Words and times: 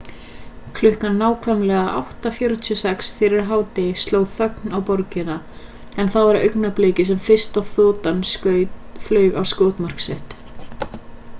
klukkan 0.77 1.17
nákvæmlega 1.23 1.81
8:46 2.11 3.09
fyrir 3.17 3.43
hádegi 3.51 3.85
sló 4.03 4.21
þögn 4.37 4.73
á 4.75 4.77
borgina 4.87 5.35
en 6.05 6.09
það 6.15 6.25
var 6.29 6.39
augnablikið 6.39 7.09
sem 7.11 7.19
fyrsta 7.27 7.63
þotan 7.73 8.23
flaug 9.11 9.39
á 9.41 9.41
skotmark 9.53 10.03
sitt 10.07 10.35